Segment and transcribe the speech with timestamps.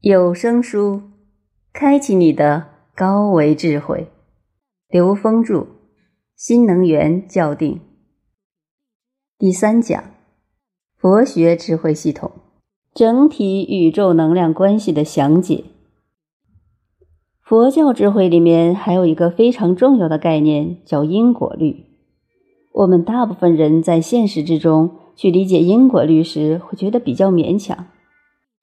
[0.00, 1.02] 有声书，
[1.72, 4.06] 开启你的高维智慧。
[4.88, 5.62] 刘峰著，
[6.36, 7.74] 《新能源校定》
[9.36, 10.04] 第三讲：
[10.96, 12.30] 佛学智慧系统
[12.94, 15.64] 整体宇宙能量关系的详解。
[17.42, 21.86] 佛教智慧里面还有一个非常重要的概念，叫因果律。
[22.72, 27.88] 我们大部分人在现实之中去理解因果律时，会觉得比较勉强。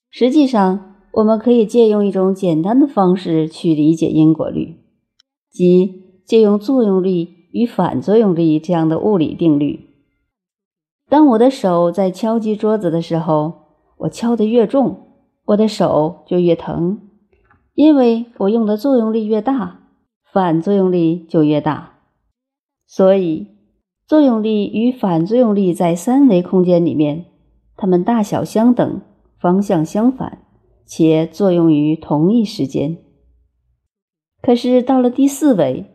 [0.10, 4.76] 实际上，我们可以借用一种简单的方式去理解因果律，
[5.50, 9.92] 即借用作用力与反作用力这样的物理定律。
[11.08, 13.54] 当我的手在敲击桌子的时候，
[14.00, 14.98] 我敲得越重，
[15.46, 17.00] 我的手就越疼，
[17.76, 19.80] 因为我用的作用力越大，
[20.34, 21.94] 反作用力就越大。
[22.86, 23.48] 所以，
[24.06, 27.28] 作用力与反作用力在三维空间里面，
[27.78, 29.00] 它们大小相等，
[29.40, 30.42] 方向相反。
[30.86, 32.98] 且作用于同一时间。
[34.42, 35.86] 可是到了第四维，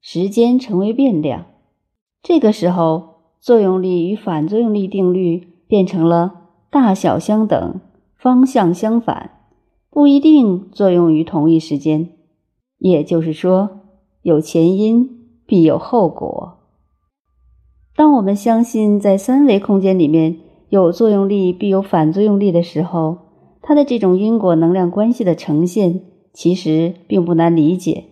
[0.00, 1.46] 时间成为变量，
[2.22, 7.80] 这个时候作用力与反作用力定律变成了大小相等、
[8.16, 9.30] 方向相反，
[9.90, 12.10] 不一定作用于同一时间。
[12.78, 13.80] 也就是说，
[14.20, 15.08] 有前因
[15.46, 16.58] 必有后果。
[17.96, 23.18] 当我们相信在三维空间里面有作用力必有反作用力的时候，
[23.66, 26.02] 它的这种因果能量关系的呈现，
[26.34, 28.04] 其实并不难理解。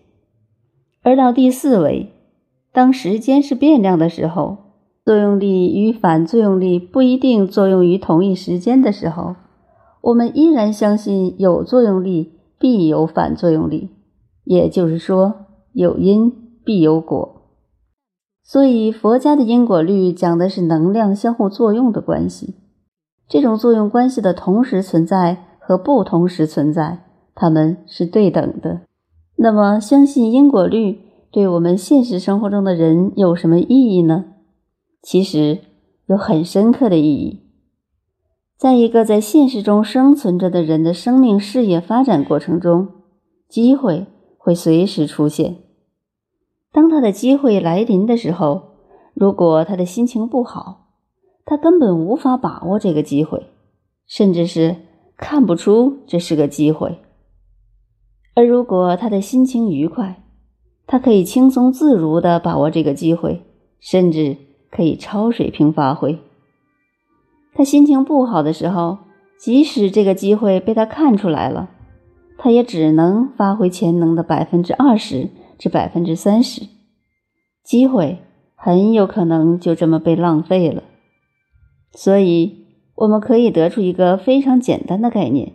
[1.02, 2.10] 而到第四维，
[2.72, 4.56] 当时间是变量的时候，
[5.04, 9.36] 作用力与反作用力不一定作用于同一时间的时候，
[10.00, 13.90] 我们依然相信有作用力必有反作用力，
[14.44, 15.34] 也就是说，
[15.74, 16.32] 有因
[16.64, 17.42] 必有果。
[18.42, 22.54] 所以，佛家的因果律讲的是能量相互作用的关系。
[23.32, 26.98] 这种作用关系的同时存在和不同时存在，
[27.34, 28.82] 它们是对等的。
[29.36, 34.26] 那么，相信因果律对我们现实生活中的人有什么意义呢？
[35.00, 35.60] 其实
[36.08, 37.40] 有很深刻的意义。
[38.58, 42.88] 在一个在现实中生存着的人的生命事业发展过程中，
[43.48, 45.56] 机会会随时出现。
[46.70, 48.74] 当他的机会来临的时候，
[49.14, 50.81] 如果他的心情不好，
[51.44, 53.48] 他根本无法把握这个机会，
[54.06, 54.76] 甚至是
[55.16, 56.98] 看不出这是个机会。
[58.34, 60.22] 而如果他的心情愉快，
[60.86, 63.42] 他可以轻松自如地把握这个机会，
[63.80, 64.36] 甚至
[64.70, 66.18] 可以超水平发挥。
[67.54, 68.98] 他心情不好的时候，
[69.38, 71.68] 即使这个机会被他看出来了，
[72.38, 75.28] 他也只能发挥潜能的百分之二十
[75.58, 76.62] 至百分之三十，
[77.62, 78.18] 机会
[78.54, 80.82] 很有可能就这么被浪费了。
[81.94, 85.52] 所以，我们可以得出一个非常简单的概念：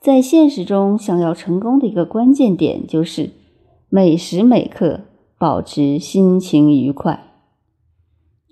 [0.00, 3.30] 在现实中，想要成功的一个关键点就是
[3.88, 5.02] 每时每刻
[5.38, 7.26] 保持心情愉快。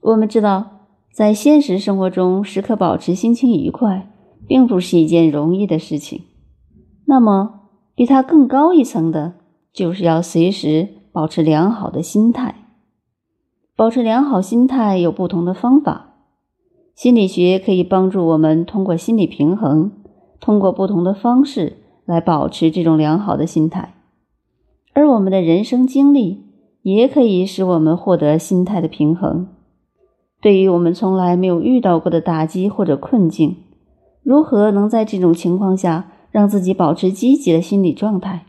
[0.03, 4.10] 我们知道，在现实生活中，时刻保持心情愉快，
[4.47, 6.22] 并不是一件容易的事情。
[7.06, 9.34] 那么，比它更高一层的，
[9.72, 12.55] 就是要随时保持良好的心态。
[13.75, 16.07] 保持良好心态有不同的方法。
[16.98, 19.92] 心理学可以帮助我们通过心理平衡，
[20.41, 23.94] 通过不同的方式来保持这种良好的心态，
[24.94, 26.42] 而我们的人生经历
[26.82, 29.47] 也可以使我们获得心态的平衡。
[30.41, 33.59] 对于我们从来没有遇到过的打击或者困境，
[34.25, 38.47] 如何能在这种情况下让自己保持积极的心理状态？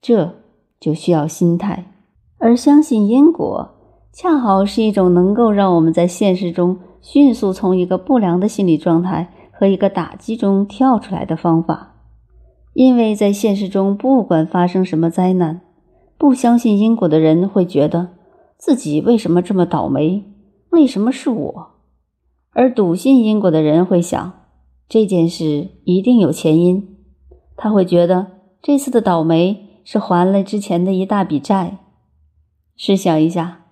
[0.00, 0.36] 这
[0.80, 1.92] 就需要心态，
[2.38, 3.73] 而相信因果，
[4.14, 6.78] 恰好是一种能够让我们在现实中。
[7.02, 11.96] 迅速从一个不良的心理状态和一个打击中跳出来的方法，
[12.72, 15.60] 因为在现实中，不管发生什么灾难，
[16.16, 18.10] 不相信因果的人会觉得
[18.56, 20.24] 自己为什么这么倒霉？
[20.70, 21.70] 为什么是我？
[22.52, 24.32] 而笃信因果的人会想，
[24.88, 26.96] 这件事一定有前因。
[27.56, 28.28] 他会觉得
[28.62, 31.78] 这次的倒霉是还了之前的一大笔债。
[32.76, 33.63] 试想一下，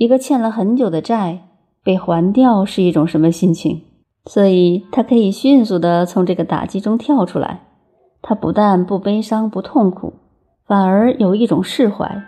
[0.00, 1.44] 一个欠了很久的债。
[1.84, 3.80] 被还掉是一种什么心情？
[4.26, 7.62] 所以他可以迅速的从这个打击中跳出来。
[8.20, 10.12] 他不但不悲伤、不痛苦，
[10.66, 12.22] 反而有一种释怀。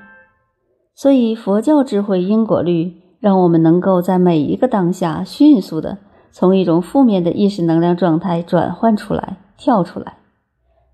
[0.94, 5.98] 所以佛教智慧因果律，让我们能够在每一个当下迅速的
[6.30, 10.14] 从一种负面的意识能量状态转换出来、跳出来，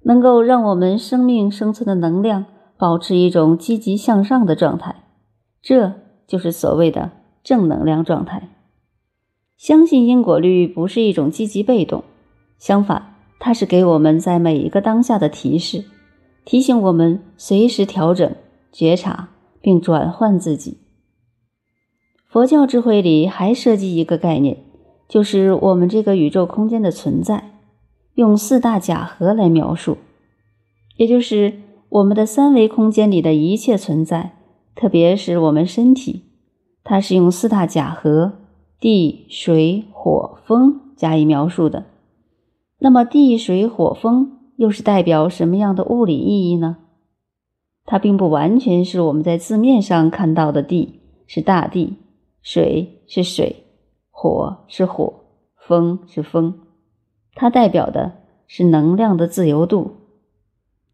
[0.02, 2.46] 能够让我们生命生存的能量
[2.76, 4.96] 保持一种积极向上的状态。
[5.62, 5.92] 这
[6.26, 7.12] 就是所谓的
[7.42, 8.48] 正能量状态。
[9.56, 12.04] 相信因果律不是一种积极被动，
[12.58, 15.84] 相反，它是给我们在每一个当下的提示，
[16.44, 18.34] 提醒我们随时调整、
[18.70, 19.30] 觉察
[19.62, 20.78] 并转换自己。
[22.28, 24.58] 佛教智慧里还涉及一个概念，
[25.08, 27.52] 就是我们这个宇宙空间的存在，
[28.14, 29.96] 用四大假合来描述，
[30.96, 34.35] 也就是我们的三维空间里的一切存在，
[34.76, 36.22] 特别是我们身体，
[36.84, 38.34] 它是用四大假合——
[38.78, 41.86] 地、水、火、风加以描述的。
[42.78, 46.76] 那么，地、水、火、风又是代表什么样的物理意义呢？
[47.86, 51.96] 它并不完全是我们在字面上看到的地是大地。
[52.42, 53.64] 水是水，
[54.10, 55.12] 火是火，
[55.56, 56.54] 风是风，
[57.34, 58.12] 它代表的
[58.46, 59.96] 是能量的自由度，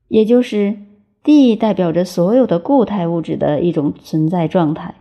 [0.09, 0.77] 也就是
[1.23, 4.95] 地代表着所有的固态物质的一种存在状态，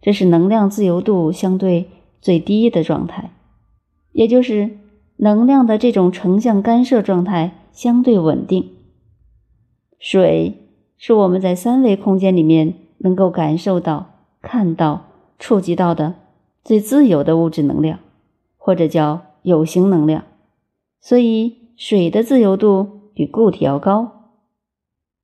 [0.00, 1.88] 这是能量自由度相对
[2.20, 3.30] 最低的状态，
[4.12, 4.78] 也就是
[5.16, 8.72] 能量的这种成像干涉状态相对稳定。
[9.98, 10.54] 水
[10.96, 14.06] 是我们在三维空间里面能够感受到、
[14.40, 15.04] 看到。
[15.38, 16.14] 触及到的
[16.64, 17.98] 最自由的物质能量，
[18.56, 20.24] 或者叫有形能量，
[20.98, 24.15] 所以水的自由度比固体要高。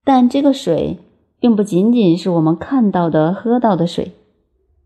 [0.04, 0.98] 但这个水
[1.38, 4.12] 并不仅仅是我们看到的、喝到的水，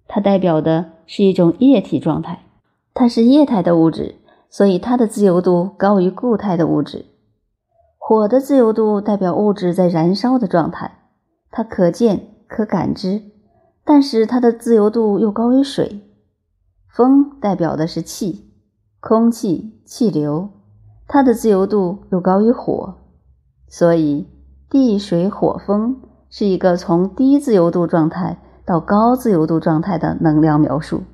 [0.07, 2.45] 它代表的是一种液体状态，
[2.93, 4.17] 它是液态的物质，
[4.51, 7.07] 所以它的自由度高于固态的物质。
[7.99, 10.99] 火的自由度代表物质在燃烧的状态，
[11.51, 13.23] 它可见、可感知。
[13.85, 16.01] 但是它的自由度又高于水，
[16.89, 18.51] 风代表的是气，
[19.01, 20.51] 空气、气流，
[21.07, 22.97] 它的自由度又高于火，
[23.69, 24.27] 所以
[24.77, 28.37] 地、水、火、风是一个从低自由度状态
[28.67, 31.05] 到高自由度状态的能量描述，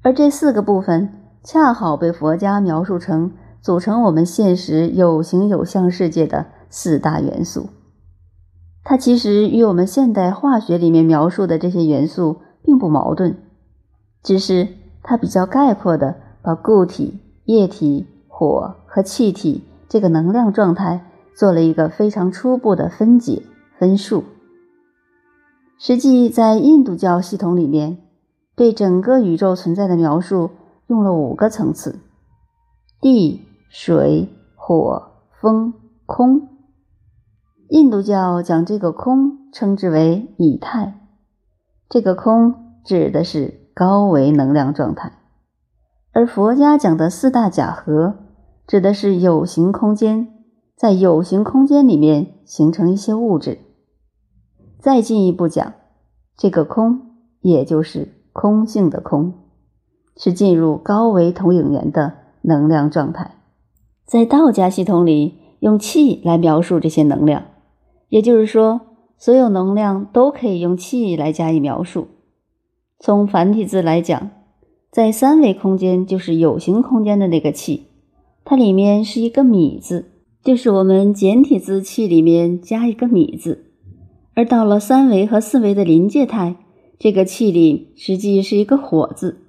[0.00, 1.12] 而这四个部分
[1.44, 7.68] 恰好被佛家描述成组成我们现实有形有相世界的四大元素。
[8.82, 13.36] 它其实与我们现代化学里面描述的这些元素并不矛盾，
[14.22, 14.68] 只是
[15.02, 21.09] 它比较概括的把固体、液体、火和气体这个能量状态
[21.40, 23.44] 做了一个非常初步的分解
[23.78, 24.24] 分数。
[25.78, 27.96] 实际在印度教系统里面，
[28.54, 30.50] 对整个宇宙存在的描述
[30.86, 31.98] 用了五个层次：
[33.00, 33.40] 地、
[33.70, 35.72] 水、火、风、
[36.04, 36.46] 空。
[37.70, 41.00] 印度教将这个空称之为以太，
[41.88, 45.14] 这个空指的是高维能量状态，
[46.12, 48.16] 而佛家讲的四大假合
[48.66, 50.39] 指的是有形空间，
[50.80, 53.58] 在有形空间里面形成一些物质。
[54.78, 55.74] 再进一步讲，
[56.38, 57.02] 这个空
[57.42, 59.34] 也就是空性的空，
[60.16, 63.34] 是进入高维投影源的能量状态。
[64.06, 67.42] 在道家系统里，用气来描述这些能量。
[68.08, 68.80] 也就是说，
[69.18, 72.08] 所有能量都可以用气来加以描述。
[72.98, 74.30] 从繁体字来讲，
[74.90, 77.88] 在三维空间就是有形空间的那个气，
[78.46, 80.09] 它里面是一个米字，
[80.42, 83.66] 就是我们简体字气里面加一个米字。
[84.34, 86.56] 而到了三维和四维的临界态，
[86.98, 89.42] 这个气里实际是一个火字，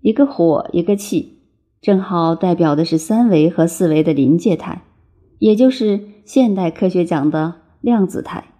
[0.00, 1.38] 一个火一个气，
[1.80, 4.82] 正好代表的是三维和四维的临界态，
[5.38, 7.66] 也就是现代科学讲的。
[7.82, 8.52] 量子态，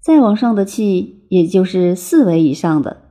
[0.00, 3.02] 再往上的气，也就是四维以上的，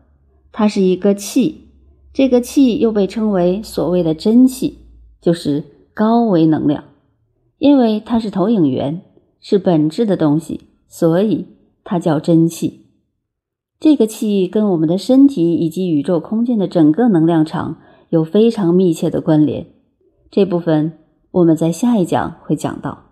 [0.51, 1.67] 它是一个气。
[2.11, 4.79] 这个气又被称为所谓的真气，
[5.21, 5.63] 就是
[5.93, 6.85] 高维能量，
[7.57, 9.01] 因为它是投影源，
[9.39, 11.45] 是本质的东西，所以
[11.83, 12.85] 它叫真气。
[13.79, 17.77] 这个气跟我们的身体以及宇宙空间的整个能量场
[18.09, 19.67] 有非常密切的关联。
[20.31, 20.93] 这部分
[21.31, 23.03] 我们在下一讲会讲到。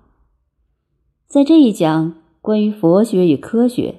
[1.28, 3.96] 在这一讲关于佛学与科学，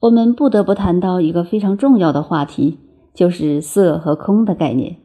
[0.00, 2.78] 我们不得不谈到一个非常重要的话题，
[3.14, 4.96] 就是色和空的概念。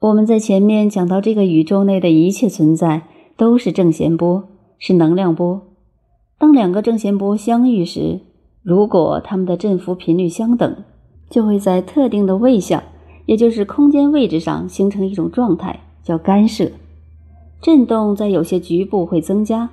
[0.00, 3.08] 我们在前面讲到，这个宇宙内的一切存在
[3.40, 4.44] 都是正弦波，
[4.78, 5.62] 是能量波。
[6.38, 8.20] 当两个正弦波相遇时，
[8.62, 10.84] 如果它们的振幅频率相等，
[11.30, 12.82] 就会在特定的位相，
[13.24, 16.70] 也就是空间位置上形成一种状态，叫干涉。
[17.62, 19.70] 振动在有些局部会增加。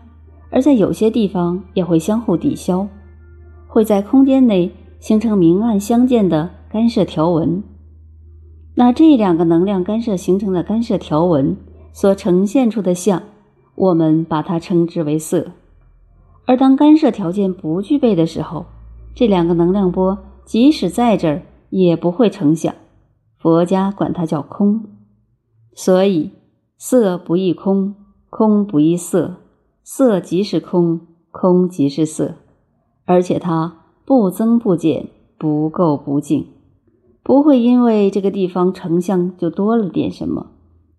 [0.50, 2.88] 而在有些地方也会相互抵消，
[3.68, 4.72] 会在空间内
[5.02, 7.62] 形成明暗相间的干涉条纹。
[8.76, 11.58] 那这两个能量干涉形成的干涉条纹
[11.92, 13.22] 所呈现出的像，
[13.78, 15.52] 我们把它称之为色。
[16.46, 18.66] 而当干涉条件不具备的时候，
[19.14, 22.74] 这两个能量波即使在这儿也不会成像。
[23.38, 24.84] 佛家管它叫空。
[25.76, 26.32] 所以，
[26.78, 27.94] 色不异空，
[28.32, 29.36] 空不异色，
[29.84, 32.34] 色即是空，空即是色，
[33.06, 36.48] 而且它不增不减，不垢不净，
[37.22, 40.48] 不会因为这个地方成像就多了点什么，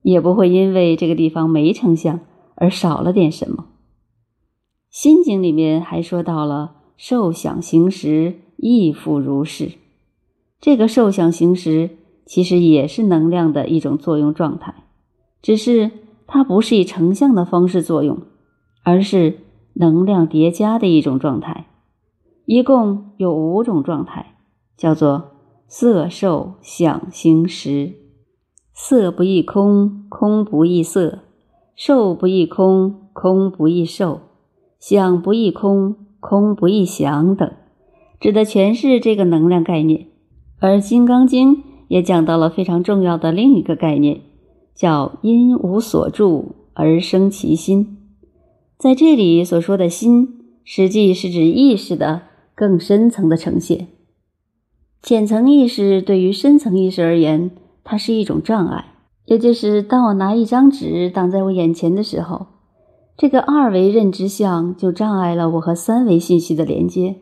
[0.03, 2.21] 也不会因为这个地方没成像
[2.61, 3.67] 而少了点什么。
[4.91, 9.73] 心经里面还说到了受想行识亦复如是，
[10.61, 11.91] 这个受想行识
[12.27, 14.75] 其实也是能量的一种作用状态，
[15.41, 15.91] 只是
[16.27, 18.19] 它不是以成像的方式作用，
[18.83, 19.39] 而是
[19.75, 21.67] 能量叠加的一种状态。
[22.45, 24.35] 一共有五种状态，
[24.77, 25.33] 叫做
[25.69, 27.93] 色、受、想、行、识。
[28.73, 31.19] 色不异空，空不异色；
[31.81, 34.23] 受不异空，空不异受。
[34.81, 37.53] 想不异空，空不异想等，
[38.19, 40.09] 指的全是这个能量概念。
[40.59, 41.55] 而《金刚经》
[41.87, 44.23] 也讲到了非常重要的另一个概念，
[44.75, 47.99] 叫“因无所住而生其心”。
[48.77, 52.23] 在这里所说的心，实际是指意识的
[52.57, 53.87] 更深层的呈现。
[55.01, 57.53] 浅层意识对于深层意识而言，
[57.85, 58.95] 它是一种障碍，
[59.29, 62.47] 也就是当我拿一张纸挡在我眼前的时候。
[63.17, 67.17] 这个二维认知像就障碍了我和三维信息的连接，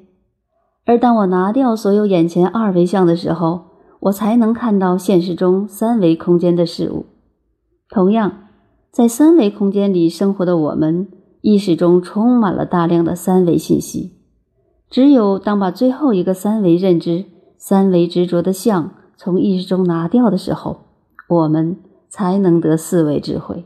[0.85, 3.63] 而当我拿掉所有眼前二维像的时候，
[4.01, 7.07] 我才能看到现实中三维空间的事物。
[7.89, 8.31] 同样，
[8.91, 11.09] 在三维空间里生活的我们，
[11.41, 14.13] 意识中充满了大量的三维信息。
[14.91, 17.25] 只有当把最后一个三维认知、
[17.57, 20.81] 三维执着的像从意识中拿掉的时候，
[21.31, 23.65] 我们才能得四维智慧。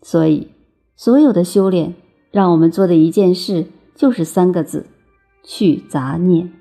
[0.00, 0.48] 所以。
[0.94, 1.94] 所有的修炼，
[2.30, 3.66] 让我们做的一件事
[3.96, 4.86] 就是三个字：
[5.42, 6.52] 去杂念。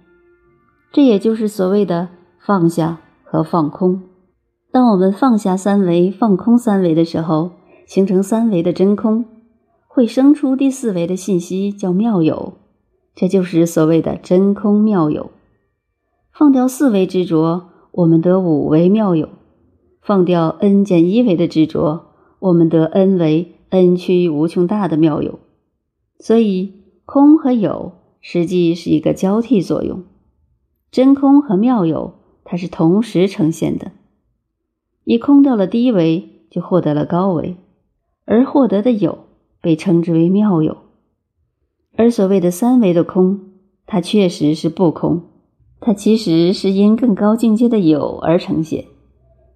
[0.92, 2.08] 这也就是所谓的
[2.40, 4.02] 放下和放空。
[4.72, 7.52] 当我们放下三维、放空三维的时候，
[7.86, 9.26] 形成三维的真空，
[9.86, 12.54] 会生出第四维的信息，叫妙有。
[13.14, 15.30] 这就是所谓的真空妙有。
[16.34, 19.28] 放掉四维执着，我们得五维妙有；
[20.02, 22.08] 放掉 n 减一维的执着，
[22.40, 23.56] 我们得 n 维。
[23.74, 25.40] n 趋于无穷大的妙有，
[26.20, 26.74] 所以
[27.06, 30.04] 空和有实际是一个交替作用，
[30.92, 33.94] 真空和妙有它是同时呈现的。
[35.06, 37.56] 一空掉了低维，就获得了高维，
[38.26, 39.20] 而获得的有
[39.62, 40.76] 被称之为妙有。
[41.96, 43.40] 而所谓的三维的空，
[43.86, 45.22] 它确实是不空，
[45.80, 48.84] 它其实是因更高境界的有而呈现。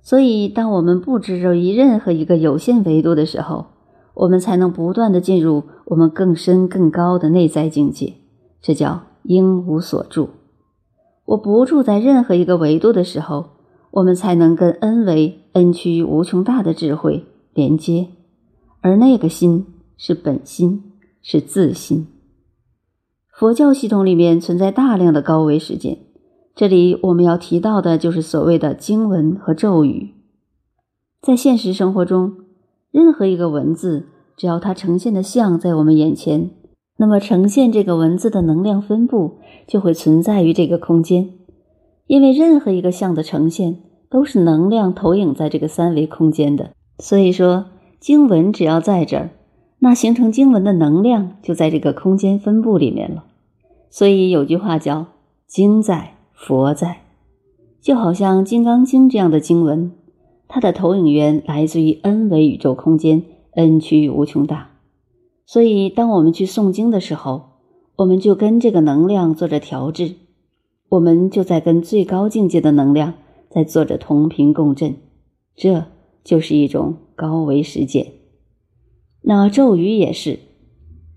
[0.05, 3.65] 所以，当我们不执着于任何一个有限维度的时候，
[4.13, 8.13] 我们才能不断的进入我们更深更高的内在境界，
[8.61, 10.29] 这叫应无所住。
[11.25, 13.47] 我不住在任何一个维度的时候，
[13.89, 18.09] 我们才能跟 n 维 n 趋无穷大的智慧连接，
[18.81, 19.65] 而那个心
[19.97, 20.83] 是本心，
[21.23, 22.05] 是自心。
[23.33, 25.97] 佛教系统里面存在大量的高维事件，
[26.55, 30.13] 这里我们要提到的就是所谓的经文和咒语，
[31.21, 32.37] 在现实生活中。
[32.91, 34.07] 任何一个文字，
[34.37, 36.51] 只要它呈现的像在我们眼前，
[36.95, 41.31] 那么呈现这个文字的能量分布就会存在于这个空间。
[42.07, 47.65] 因为任何一个像的呈现都是能量投影在这个三维空间的，所以说
[47.99, 49.31] 经文只要在这儿，
[49.79, 53.25] 那形成经文的能量就在这个空间分布里面了。
[53.89, 55.07] 所以有句话叫
[55.45, 57.01] “经在佛在”，
[57.81, 59.91] 就好像《金刚经》这样的经文。
[60.47, 63.23] 它的投影源来自于 n 维宇宙空间
[63.55, 64.69] ，n 趋无穷大。
[65.47, 67.49] 所以，当我们去诵经的时候，
[67.97, 70.15] 我们就跟这个能量做着调制，
[70.89, 73.13] 我们就在跟最高境界的能量
[73.49, 74.95] 在做着同频共振，
[75.55, 75.85] 这
[76.23, 78.13] 就是一种高维实践。
[79.21, 80.39] 那咒语也是，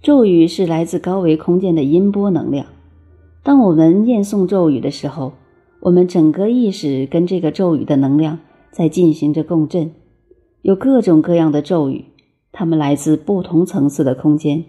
[0.03, 2.67] 咒语是来自高维空间的音波能量。
[3.43, 5.33] 当我们念诵咒语的时候，
[5.81, 8.39] 我们整个意识跟这个咒语的能量。
[8.71, 9.93] 在进行着共振，
[10.63, 12.05] 有各种各样的咒语，
[12.53, 14.67] 它们来自不同层次的空间，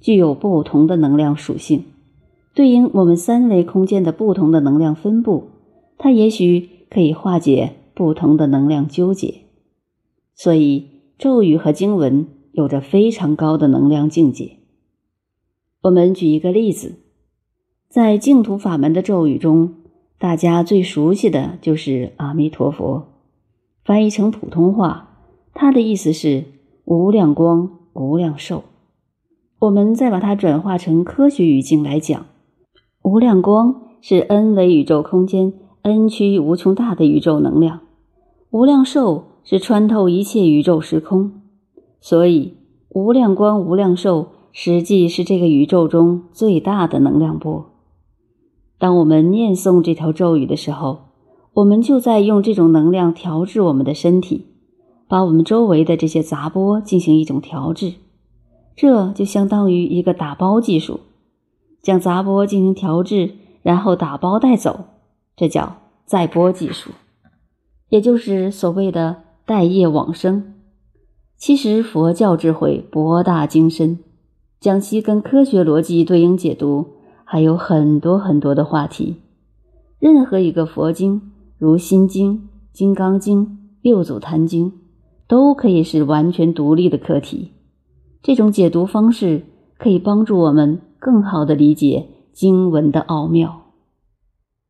[0.00, 1.82] 具有不同的能量属性，
[2.54, 5.48] 对应我们三维空间的不同的能量分布，
[5.96, 9.34] 它也许可以化解不同的能量纠结。
[10.36, 10.86] 所以，
[11.18, 14.58] 咒语和经文有着非常高的能量境界。
[15.82, 16.96] 我们举一个例子，
[17.88, 19.72] 在净土法门的咒语中，
[20.18, 23.08] 大家最熟悉的就是阿弥陀佛。
[23.82, 25.08] 翻译成普通话，
[25.54, 26.44] 它的意思是
[26.84, 28.64] 无量光、无量寿。
[29.60, 32.26] 我们再把它转化成科学语境来讲，
[33.02, 37.80] 无量光是 n 维宇宙空间 n 趋无穷大的宇宙能量，
[38.50, 41.32] 无量寿是穿透一切宇宙时空。
[42.02, 42.58] 所以，
[42.90, 47.64] 无量光、无量寿，实际是这个宇宙中最大的能量波。
[48.78, 51.08] 当我们念诵这条咒语的时候，
[51.54, 54.46] 我们就在用这种能量调制我们的身体，
[55.08, 57.94] 把我们周围的这些杂波进行一种调制。
[58.76, 61.00] 这就相当于一个打包技术，
[61.82, 63.32] 将杂波进行调制，
[63.62, 64.84] 然后打包带走，
[65.36, 66.92] 这叫载波技术，
[67.88, 70.54] 也就是所谓的带业往生。
[71.36, 73.98] 其实佛教智慧博大精深，
[74.60, 76.86] 将其跟科学逻辑对应解读，
[77.30, 79.16] 还有很多很多的话题。
[79.98, 81.20] 任何一个佛经，
[81.58, 82.32] 如《心经》
[82.72, 83.46] 《金刚经》
[83.82, 84.70] 《六祖坛经》，
[85.26, 87.52] 都可以是完全独立的课题。
[88.22, 89.42] 这种解读方式
[89.76, 93.67] 可以帮助我们更好地理解经文的奥妙。